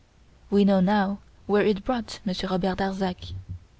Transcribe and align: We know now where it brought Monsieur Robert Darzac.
We 0.49 0.65
know 0.65 0.79
now 0.79 1.19
where 1.45 1.61
it 1.63 1.85
brought 1.85 2.21
Monsieur 2.25 2.49
Robert 2.49 2.79
Darzac. 2.79 3.33